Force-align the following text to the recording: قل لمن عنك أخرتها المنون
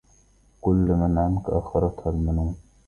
قل 0.61 0.75
لمن 0.85 1.17
عنك 1.17 1.43
أخرتها 1.47 2.09
المنون 2.11 2.55